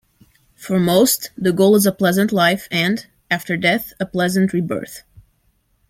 [0.55, 5.03] For most, the goal is a pleasant life and, after death, a pleasant rebirth.